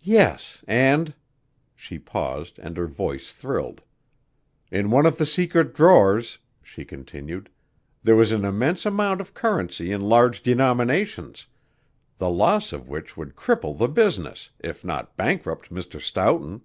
[0.00, 1.12] "Yes, and"
[1.76, 3.82] She paused and her voice thrilled.
[4.70, 7.50] "In one of the secret drawers," she continued,
[8.02, 11.48] "there was an immense amount of currency in large denominations,
[12.16, 16.00] the loss of which would cripple the business, if not bankrupt Mr.
[16.00, 16.62] Stoughton.